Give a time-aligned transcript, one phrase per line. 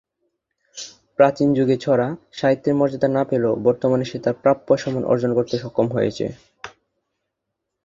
[1.19, 2.07] প্রাচীন যুগে ‘ছড়া’
[2.31, 6.25] সাহিত্যের মর্যাদা না পেলেও বর্তমানে সে তার প্রাপ্য সম্মান অর্জন করতে সক্ষম হয়েছে।